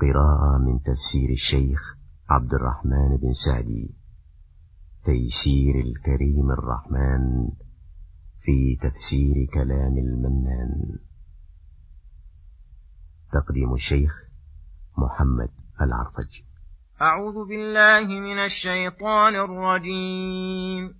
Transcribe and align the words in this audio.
قراءة 0.00 0.58
من 0.58 0.80
تفسير 0.82 1.30
الشيخ 1.30 1.96
عبد 2.30 2.54
الرحمن 2.54 3.16
بن 3.16 3.32
سعدي. 3.32 3.94
تيسير 5.04 5.74
الكريم 5.74 6.50
الرحمن 6.50 7.48
في 8.40 8.76
تفسير 8.80 9.46
كلام 9.54 9.98
المنان. 9.98 10.98
تقديم 13.32 13.74
الشيخ 13.74 14.24
محمد 14.98 15.50
العرفج. 15.80 16.42
أعوذ 17.02 17.48
بالله 17.48 18.20
من 18.20 18.44
الشيطان 18.44 19.34
الرجيم. 19.34 20.99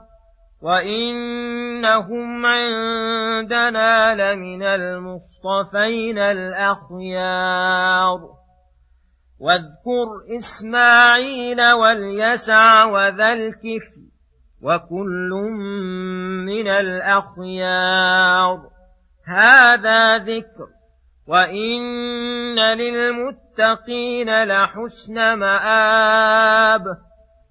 وإنهم 0.61 2.45
عندنا 2.45 4.15
لمن 4.15 4.63
المصطفين 4.63 6.17
الأخيار 6.17 7.61
واذكر 9.39 10.07
إسماعيل 10.37 11.71
واليسع 11.71 12.85
وذا 12.85 13.33
الكفل 13.33 14.11
وكل 14.61 15.29
من 16.45 16.67
الأخيار 16.67 18.57
هذا 19.27 20.17
ذكر 20.17 20.67
وإن 21.27 22.59
للمتقين 22.59 24.43
لحسن 24.43 25.33
مآب 25.33 26.83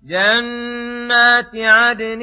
جنات 0.03 1.57
عدن 1.57 2.23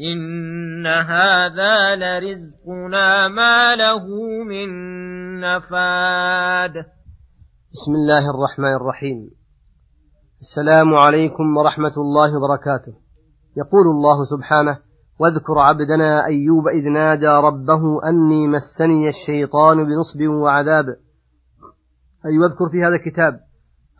إن 0.00 0.86
هذا 0.86 1.96
لرزقنا 1.96 3.28
ما 3.28 3.76
له 3.76 4.06
من 4.44 4.70
نفاد. 5.40 6.72
بسم 7.72 7.92
الله 7.94 8.30
الرحمن 8.30 8.76
الرحيم. 8.76 9.30
السلام 10.40 10.94
عليكم 10.94 11.56
ورحمة 11.56 11.96
الله 11.96 12.36
وبركاته. 12.36 12.94
يقول 13.56 13.86
الله 13.86 14.24
سبحانه 14.24 14.78
واذكر 15.18 15.58
عبدنا 15.58 16.24
أيوب 16.24 16.68
إذ 16.68 16.88
نادى 16.88 17.28
ربه 17.28 18.08
أني 18.08 18.46
مسني 18.46 19.08
الشيطان 19.08 19.76
بنصب 19.76 20.20
وعذاب. 20.20 20.86
أي 22.26 22.38
واذكر 22.38 22.68
في 22.72 22.82
هذا 22.82 22.94
الكتاب 22.94 23.40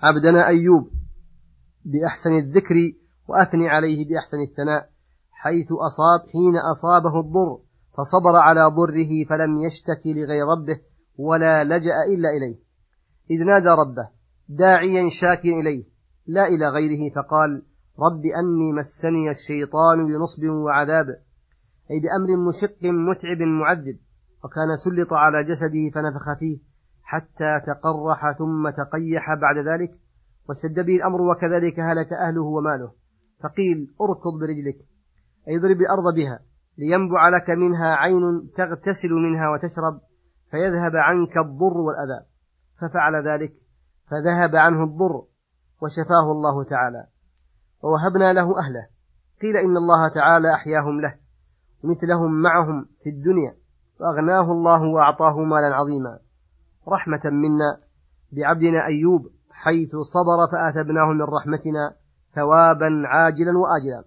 عبدنا 0.03 0.47
أيوب 0.47 0.91
بأحسن 1.85 2.37
الذكر 2.37 2.75
وأثني 3.29 3.69
عليه 3.69 4.09
بأحسن 4.09 4.37
الثناء. 4.51 4.98
حيث 5.39 5.67
أصاب 5.73 6.21
حين 6.33 6.57
أصابه 6.73 7.21
الضر 7.21 7.59
فصبر 7.97 8.37
على 8.37 8.61
ضره 8.77 9.25
فلم 9.29 9.59
يشتكي 9.59 10.13
لغير 10.15 10.47
ربه 10.47 10.81
ولا 11.19 11.65
لجأ 11.65 11.97
إلا 12.15 12.29
إليه. 12.37 12.59
إذ 13.31 13.45
نادى 13.47 13.69
ربه 13.69 14.09
داعيا 14.49 15.09
شاكيا 15.09 15.53
إليه 15.61 15.85
لا 16.27 16.47
إلى 16.47 16.69
غيره 16.69 17.15
فقال 17.15 17.63
رب 17.99 18.23
أني 18.41 18.73
مسني 18.73 19.31
الشيطان 19.31 20.07
بنصب 20.07 20.45
وعذاب 20.45 21.07
أي 21.91 22.01
بأمر 22.01 22.49
مشق 22.49 22.85
متعب 22.85 23.41
معذب 23.61 23.99
وكان 24.45 24.77
سلط 24.77 25.13
على 25.13 25.45
جسده 25.45 25.91
فنفخ 25.95 26.39
فيه 26.39 26.59
حتى 27.03 27.61
تقرح 27.67 28.39
ثم 28.39 28.71
تقيح 28.71 29.35
بعد 29.35 29.59
ذلك 29.59 29.91
واشتد 30.49 30.87
به 30.87 30.97
الأمر 30.97 31.23
وكذلك 31.23 31.81
هلك 31.81 32.13
أهله 32.13 32.43
وماله 32.43 32.93
فقيل 33.43 33.95
اركض 34.01 34.41
برجلك. 34.41 34.79
أي 35.49 35.57
اضرب 35.57 35.81
الأرض 35.81 36.15
بها 36.15 36.41
لينبع 36.79 37.29
لك 37.29 37.51
منها 37.51 37.95
عين 37.95 38.51
تغتسل 38.57 39.11
منها 39.11 39.51
وتشرب 39.51 40.01
فيذهب 40.51 40.97
عنك 40.97 41.37
الضر 41.37 41.79
والأذى. 41.79 42.25
ففعل 42.81 43.29
ذلك 43.29 43.53
فذهب 44.11 44.57
عنه 44.57 44.85
الضر 44.85 45.23
وشفاه 45.83 46.33
الله 46.33 46.65
تعالى. 46.65 47.07
ووهبنا 47.83 48.33
له 48.33 48.59
أهله. 48.59 48.87
قيل 49.43 49.57
إن 49.57 49.77
الله 49.77 50.09
تعالى 50.09 50.55
أحياهم 50.55 51.01
له 51.01 51.15
ومثلهم 51.85 52.43
معهم 52.43 52.87
في 53.03 53.11
الدنيا. 53.11 53.55
وأغناه 54.01 54.53
الله 54.53 54.83
وأعطاه 54.83 55.39
مالا 55.39 55.75
عظيما. 55.75 56.19
رحمة 56.89 57.21
منا 57.25 57.81
بعبدنا 58.33 58.87
أيوب 58.87 59.27
حيث 59.51 59.97
صبر 59.97 60.47
فآثبناه 60.53 61.13
من 61.13 61.23
رحمتنا 61.23 61.95
ثوابا 62.35 63.03
عاجلا 63.07 63.59
وآجلا. 63.59 64.05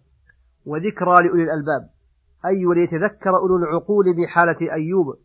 وذكرى 0.65 1.27
لأولي 1.27 1.43
الألباب 1.43 1.89
أي 2.45 2.65
وليتذكر 2.65 3.37
أولو 3.37 3.57
العقول 3.57 4.05
بحالة 4.17 4.73
أيوب 4.73 5.15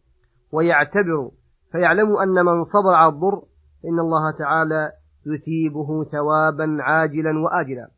ويعتبروا 0.52 1.30
فيعلموا 1.72 2.22
أن 2.22 2.44
من 2.44 2.62
صبر 2.62 2.94
على 2.94 3.12
الضر 3.12 3.42
فإن 3.82 3.98
الله 4.00 4.30
تعالى 4.38 4.92
يثيبه 5.26 6.04
ثوابا 6.04 6.76
عاجلا 6.80 7.38
وآجلا 7.38 7.90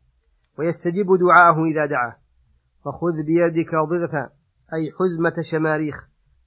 ويستجيب 0.59 1.05
دعاءه 1.05 1.63
إذا 1.63 1.85
دعاه. 1.85 2.15
فخذ 2.85 3.13
بيدك 3.25 3.71
ضغثا 3.75 4.29
أي 4.73 4.91
حزمة 4.91 5.41
شماريخ 5.41 5.95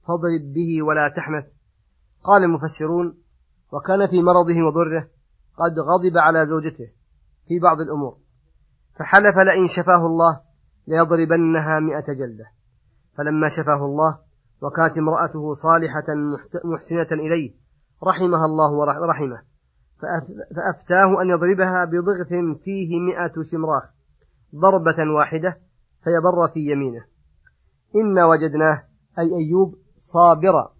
فاضرب 0.07 0.53
به 0.53 0.83
ولا 0.83 1.07
تحنث. 1.07 1.45
قال 2.23 2.43
المفسرون 2.43 3.17
وكان 3.73 4.07
في 4.07 4.23
مرضه 4.23 4.63
وضره 4.67 5.07
قد 5.57 5.79
غضب 5.79 6.17
على 6.17 6.47
زوجته 6.47 6.87
في 7.47 7.59
بعض 7.59 7.81
الأمور 7.81 8.17
فحلف 8.99 9.35
لئن 9.37 9.67
شفاه 9.67 10.05
الله 10.05 10.41
ليضربنها 10.87 11.79
مئة 11.79 12.13
جلدة. 12.13 12.45
فلما 13.17 13.47
شفاه 13.47 13.85
الله 13.85 14.17
وكانت 14.61 14.97
امرأته 14.97 15.53
صالحة 15.53 16.05
محسنة 16.65 17.11
إليه 17.11 17.53
رحمها 18.03 18.45
الله 18.45 18.71
ورحمه 18.71 19.41
فأفتاه 20.55 21.21
أن 21.21 21.29
يضربها 21.29 21.85
بضغث 21.85 22.59
فيه 22.63 22.99
مئة 22.99 23.33
شمراخ 23.51 23.83
ضربة 24.55 25.13
واحدة 25.17 25.57
فيبر 26.03 26.47
في 26.53 26.59
يمينه. 26.71 27.05
إنا 27.95 28.25
وجدناه 28.25 28.83
أي 29.19 29.45
أيوب 29.45 29.75
صابرا 29.97 30.73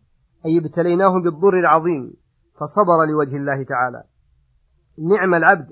أي 0.46 0.60
ابتليناه 0.60 1.22
بالضر 1.24 1.60
العظيم 1.60 2.14
فصبر 2.54 3.06
لوجه 3.12 3.36
الله 3.36 3.64
تعالى. 3.64 4.04
نعم 5.10 5.34
العبد 5.34 5.72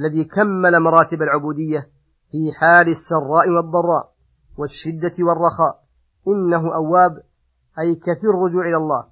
الذي 0.00 0.24
كمل 0.24 0.80
مراتب 0.80 1.22
العبودية 1.22 1.90
في 2.30 2.52
حال 2.56 2.88
السراء 2.88 3.48
والضراء 3.48 4.12
والشدة 4.58 5.14
والرخاء. 5.18 5.82
إنه 6.28 6.74
أواب 6.74 7.22
أي 7.78 7.94
كثير 7.94 8.30
الرجوع 8.30 8.68
إلى 8.68 8.76
الله 8.76 9.04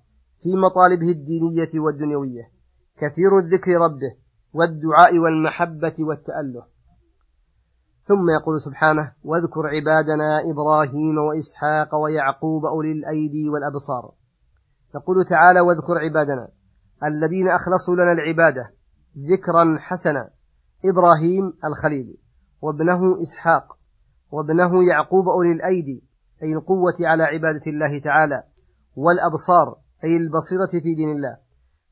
في 0.42 0.56
مطالبه 0.56 1.10
الدينية 1.10 1.80
والدنيوية. 1.80 2.50
كثير 2.96 3.38
الذكر 3.38 3.70
ربه 3.70 4.16
والدعاء 4.52 5.18
والمحبة 5.18 5.94
والتأله. 5.98 6.64
ثم 8.04 8.30
يقول 8.40 8.60
سبحانه 8.60 9.12
واذكر 9.24 9.66
عبادنا 9.66 10.50
إبراهيم 10.50 11.18
وإسحاق 11.18 11.94
ويعقوب 11.94 12.64
أولي 12.64 12.92
الأيدي 12.92 13.48
والأبصار. 13.48 14.12
يقول 14.94 15.24
تعالى 15.24 15.60
واذكر 15.60 15.98
عبادنا 15.98 16.48
الذين 17.04 17.48
أخلصوا 17.48 17.94
لنا 17.94 18.12
العبادة 18.12 18.70
ذكرا 19.18 19.78
حسنا. 19.78 20.30
إبراهيم 20.84 21.52
الخليل. 21.64 22.16
وابنه 22.62 23.22
إسحاق 23.22 23.76
وابنه 24.30 24.88
يعقوب 24.88 25.28
أولي 25.28 25.52
الأيدي 25.52 26.02
أي 26.42 26.52
القوة 26.52 26.96
على 27.00 27.22
عبادة 27.22 27.62
الله 27.66 28.00
تعالى 28.04 28.42
والأبصار 28.96 29.76
أي 30.04 30.16
البصيرة 30.16 30.82
في 30.82 30.94
دين 30.94 31.10
الله. 31.10 31.36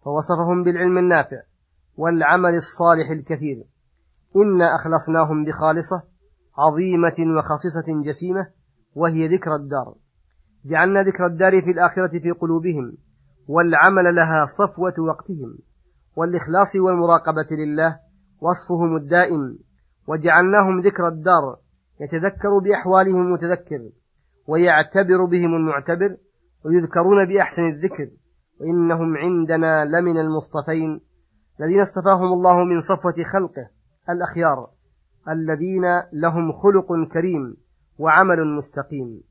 فوصفهم 0.05 0.63
بالعلم 0.63 0.99
النافع 0.99 1.43
والعمل 1.97 2.55
الصالح 2.55 3.11
الكثير. 3.11 3.65
إنا 4.37 4.75
أخلصناهم 4.75 5.45
بخالصة 5.45 6.03
عظيمة 6.59 7.39
وخصيصة 7.39 8.03
جسيمة 8.05 8.47
وهي 8.95 9.29
ذكر 9.29 9.55
الدار. 9.61 9.95
جعلنا 10.65 11.03
ذكر 11.03 11.27
الدار 11.27 11.53
في 11.65 11.71
الآخرة 11.71 12.19
في 12.19 12.31
قلوبهم 12.31 12.97
والعمل 13.49 14.15
لها 14.15 14.45
صفوة 14.59 14.95
وقتهم 15.09 15.59
والإخلاص 16.17 16.77
والمراقبة 16.77 17.49
لله 17.51 18.01
وصفهم 18.41 18.97
الدائم. 18.97 19.59
وجعلناهم 20.07 20.81
ذكر 20.81 21.09
الدار 21.09 21.57
يتذكر 22.01 22.59
بأحوالهم 22.59 23.23
المتذكر 23.23 23.91
ويعتبر 24.47 25.25
بهم 25.25 25.55
المعتبر 25.55 26.17
ويذكرون 26.65 27.25
بأحسن 27.25 27.63
الذكر 27.63 28.11
وإنهم 28.61 29.17
عندنا 29.17 29.85
لمن 29.85 30.19
المصطفين 30.19 31.01
الذين 31.61 31.81
اصطفاهم 31.81 32.33
الله 32.33 32.65
من 32.65 32.81
صفوة 32.81 33.15
خلقه 33.33 33.69
الأخيار 34.11 34.71
الذين 35.29 35.85
لهم 36.13 36.53
خلق 36.53 37.13
كريم 37.13 37.57
وعمل 37.99 38.57
مستقيم. 38.57 39.23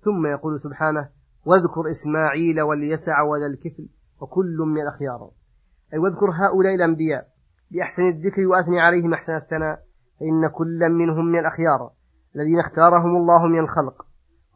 ثم 0.00 0.26
يقول 0.26 0.60
سبحانه 0.60 1.08
واذكر 1.46 1.90
إسماعيل 1.90 2.60
واليسع 2.60 3.22
وذا 3.22 3.46
الكفل 3.46 3.88
وكل 4.20 4.56
من 4.66 4.82
الأخيار. 4.82 5.30
أي 5.94 5.98
واذكر 5.98 6.30
هؤلاء 6.30 6.74
الأنبياء 6.74 7.28
بأحسن 7.70 8.02
الذكر 8.02 8.46
وأثني 8.46 8.80
عليهم 8.80 9.14
أحسن 9.14 9.36
الثناء. 9.36 9.82
فإن 10.20 10.48
كل 10.48 10.88
منهم 10.88 11.24
من 11.24 11.38
الأخيار 11.38 11.90
الذين 12.36 12.58
اختارهم 12.58 13.16
الله 13.16 13.46
من 13.46 13.58
الخلق 13.58 14.06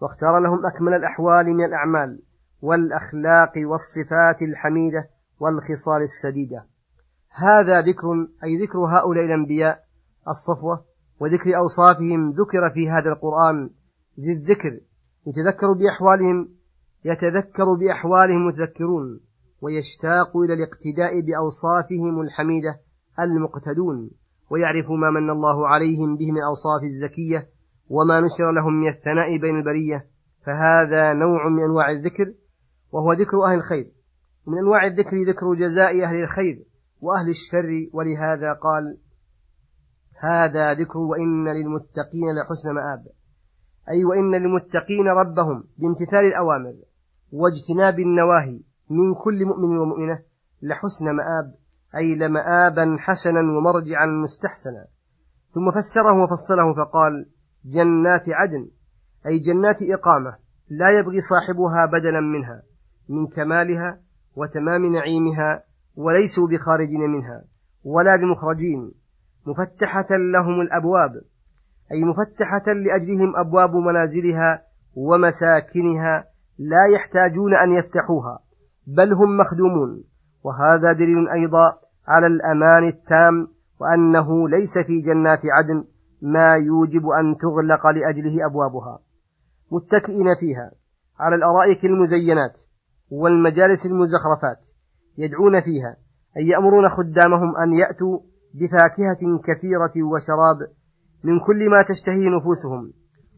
واختار 0.00 0.38
لهم 0.38 0.66
أكمل 0.66 0.94
الأحوال 0.94 1.46
من 1.46 1.64
الأعمال 1.64 2.22
والأخلاق 2.62 3.52
والصفات 3.56 4.42
الحميدة 4.42 5.08
والخصال 5.40 6.02
السديدة 6.02 6.66
هذا 7.30 7.80
ذكر 7.80 8.28
أي 8.44 8.56
ذكر 8.56 8.78
هؤلاء 8.78 9.24
الأنبياء 9.24 9.84
الصفوة 10.28 10.84
وذكر 11.20 11.56
أوصافهم 11.56 12.30
ذكر 12.30 12.70
في 12.74 12.90
هذا 12.90 13.08
القرآن 13.10 13.70
ذي 14.20 14.32
الذكر 14.32 14.80
يتذكر 15.26 15.72
بأحوالهم 15.72 16.48
يتذكر 17.04 17.74
بأحوالهم 17.74 18.46
متذكرون 18.46 19.20
ويشتاق 19.60 20.36
إلى 20.36 20.54
الاقتداء 20.54 21.20
بأوصافهم 21.20 22.20
الحميدة 22.20 22.80
المقتدون. 23.20 24.10
ويعرف 24.50 24.90
ما 24.90 25.10
من 25.10 25.30
الله 25.30 25.68
عليهم 25.68 26.16
به 26.16 26.32
من 26.32 26.42
أوصاف 26.42 26.82
الزكية 26.82 27.48
وما 27.88 28.20
نشر 28.20 28.52
لهم 28.52 28.72
من 28.72 28.88
الثناء 28.88 29.38
بين 29.40 29.56
البرية 29.56 30.06
فهذا 30.46 31.12
نوع 31.12 31.48
من 31.48 31.62
أنواع 31.64 31.90
الذكر 31.90 32.32
وهو 32.92 33.12
ذكر 33.12 33.44
أهل 33.44 33.58
الخير. 33.58 33.92
من 34.46 34.58
أنواع 34.58 34.86
الذكر 34.86 35.16
ذكر 35.28 35.54
جزاء 35.54 36.04
أهل 36.04 36.22
الخير 36.22 36.64
وأهل 37.00 37.28
الشر 37.28 37.88
ولهذا 37.92 38.52
قال 38.52 38.98
هذا 40.20 40.74
ذكر 40.74 40.98
وإن 40.98 41.48
للمتقين 41.48 42.26
لحسن 42.40 42.70
مآب. 42.74 43.06
أي 43.90 44.04
وإن 44.04 44.34
للمتقين 44.34 45.06
ربهم 45.06 45.64
بامتثال 45.78 46.24
الأوامر 46.24 46.74
واجتناب 47.32 47.98
النواهي 47.98 48.60
من 48.90 49.14
كل 49.24 49.44
مؤمن 49.44 49.78
ومؤمنة 49.78 50.22
لحسن 50.62 51.04
مآب. 51.04 51.54
أي 51.96 52.14
لمآبا 52.14 52.96
حسنا 52.98 53.40
ومرجعا 53.40 54.06
مستحسنا. 54.06 54.86
ثم 55.54 55.70
فسره 55.70 56.22
وفصله 56.22 56.74
فقال 56.74 57.26
جنات 57.64 58.24
عدن 58.28 58.68
أي 59.26 59.38
جنات 59.38 59.76
إقامة 59.82 60.36
لا 60.70 60.90
يبغي 61.00 61.20
صاحبها 61.20 61.86
بدلا 61.86 62.20
منها 62.20 62.62
من 63.08 63.26
كمالها 63.26 64.00
وتمام 64.36 64.86
نعيمها 64.92 65.62
وليسوا 65.96 66.48
بخارجين 66.48 67.00
منها 67.00 67.44
ولا 67.84 68.16
بمخرجين. 68.16 68.92
مفتحة 69.46 70.06
لهم 70.10 70.60
الأبواب 70.60 71.10
أي 71.92 72.04
مفتحة 72.04 72.72
لأجلهم 72.72 73.36
أبواب 73.36 73.70
منازلها 73.74 74.62
ومساكنها 74.94 76.24
لا 76.58 76.86
يحتاجون 76.94 77.54
أن 77.54 77.70
يفتحوها 77.72 78.38
بل 78.86 79.12
هم 79.12 79.36
مخدومون. 79.36 80.04
وهذا 80.42 80.92
دليل 80.92 81.28
أيضا 81.28 81.85
على 82.08 82.26
الأمان 82.26 82.88
التام 82.88 83.48
وأنه 83.80 84.48
ليس 84.48 84.78
في 84.86 85.00
جنات 85.00 85.40
عدن 85.44 85.84
ما 86.22 86.54
يوجب 86.54 87.08
أن 87.08 87.36
تغلق 87.36 87.86
لأجله 87.86 88.46
أبوابها. 88.46 88.98
متكئين 89.72 90.34
فيها 90.40 90.70
على 91.20 91.34
الأرائك 91.34 91.84
المزينات 91.84 92.52
والمجالس 93.10 93.86
المزخرفات 93.86 94.58
يدعون 95.18 95.60
فيها 95.60 95.96
أي 96.36 96.46
يأمرون 96.46 96.88
خدامهم 96.88 97.56
أن 97.56 97.72
يأتوا 97.72 98.18
بفاكهة 98.54 99.38
كثيرة 99.44 100.06
وشراب 100.12 100.58
من 101.24 101.40
كل 101.40 101.70
ما 101.70 101.82
تشتهي 101.88 102.28
نفوسهم 102.36 102.92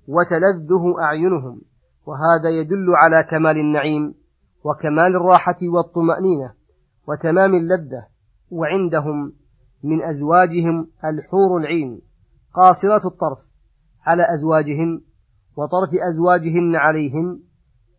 وتلذه 0.09 1.03
أعينهم 1.03 1.61
وهذا 2.07 2.51
يدل 2.51 2.87
على 3.03 3.23
كمال 3.23 3.57
النعيم 3.57 4.15
وكمال 4.65 5.17
الراحة 5.17 5.59
والطمأنينة 5.63 6.53
وتمام 7.09 7.55
اللذة 7.55 8.07
وعندهم 8.51 9.33
من 9.85 10.05
أزواجهم 10.05 10.89
الحور 11.05 11.57
العين 11.61 12.01
قاصرات 12.55 13.07
الطرف 13.07 13.39
على 14.07 14.35
أزواجهن 14.35 15.01
وطرف 15.57 15.91
أزواجهن 16.13 16.77
عليهن 16.77 17.41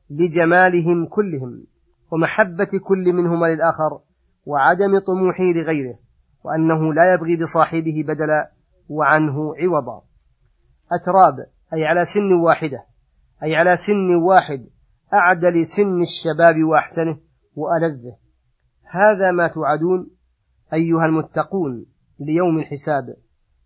لجمالهم 0.10 1.06
كلهم 1.06 1.64
ومحبة 2.12 2.80
كل 2.84 3.14
منهما 3.14 3.46
للآخر 3.46 4.00
وعدم 4.46 5.00
طموحه 5.00 5.44
لغيره 5.44 6.00
وأنه 6.44 6.94
لا 6.94 7.14
يبغي 7.14 7.38
بصاحبه 7.38 8.04
بدلا 8.08 8.52
وعنه 8.90 9.56
عوضا. 9.58 10.02
أتراب 10.92 11.48
أي 11.74 11.86
على 11.86 12.06
سن 12.06 12.34
واحدة 12.34 12.86
أي 13.44 13.56
على 13.56 13.76
سن 13.76 14.16
واحد 14.16 14.68
أعدل 15.14 15.66
سن 15.66 16.02
الشباب 16.02 16.64
وأحسنه 16.64 17.18
وألذه. 17.56 18.16
هذا 18.84 19.32
ما 19.32 19.48
توعدون 19.48 20.10
أيها 20.74 21.06
المتقون 21.06 21.86
ليوم 22.20 22.60
الحساب 22.60 23.16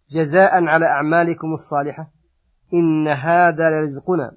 جزاء 0.10 0.64
على 0.64 0.86
أعمالكم 0.86 1.52
الصالحة 1.52 2.12
إن 2.74 3.08
هذا 3.08 3.70
لرزقنا 3.70 4.32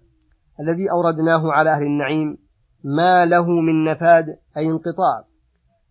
الذي 0.61 0.91
أوردناه 0.91 1.53
على 1.53 1.71
أهل 1.71 1.83
النعيم. 1.83 2.39
ما 2.85 3.25
له 3.25 3.47
من 3.61 3.85
نفاد 3.85 4.25
أي 4.57 4.67
انقطاع 4.67 5.25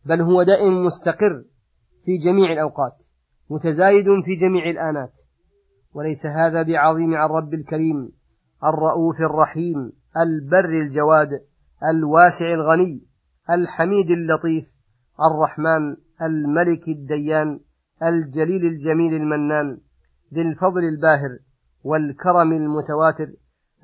بل 0.06 0.22
هو 0.22 0.44
دائم 0.44 0.86
مستقر 0.86 1.44
في 2.06 2.18
جميع 2.18 2.52
الأوقات 2.52 2.94
متزايد 3.50 4.06
في 4.06 4.36
جميع 4.36 4.70
الآنات. 4.70 5.14
وليس 5.94 6.26
هذا 6.26 6.64
بعظيم 6.64 7.16
عن 7.16 7.30
رب 7.30 7.54
الكريم 7.54 8.12
الرؤوف 8.64 9.16
الرحيم 9.16 9.92
البر 10.18 10.70
الجواد 10.70 11.30
الواسع 11.84 12.54
الغني 12.54 13.02
الحميد 13.50 14.10
اللطيف 14.10 14.75
الرحمن 15.22 15.96
الملك 16.22 16.88
الديان 16.88 17.60
الجليل 18.04 18.66
الجميل 18.66 19.14
المنان 19.14 19.78
ذي 20.34 20.42
الفضل 20.42 20.84
الباهر 20.84 21.40
والكرم 21.84 22.54
المتواتر 22.54 23.28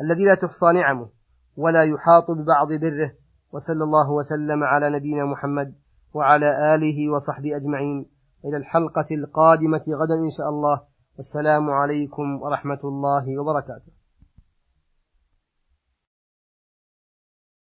الذي 0.01 0.25
لا 0.25 0.35
تحصى 0.35 0.71
نعمه 0.73 1.09
ولا 1.57 1.83
يحاط 1.83 2.31
ببعض 2.31 2.73
بره 2.73 3.11
وصلى 3.51 3.83
الله 3.83 4.11
وسلم 4.11 4.63
على 4.63 4.89
نبينا 4.89 5.25
محمد 5.25 5.75
وعلى 6.13 6.75
آله 6.75 7.11
وصحبه 7.13 7.55
أجمعين 7.55 8.05
إلى 8.45 8.57
الحلقة 8.57 9.07
القادمة 9.11 9.83
غدا 9.88 10.15
إن 10.15 10.29
شاء 10.29 10.50
الله 10.50 10.81
والسلام 11.17 11.69
عليكم 11.69 12.41
ورحمة 12.41 12.79
الله 12.83 13.39
وبركاته 13.39 14.00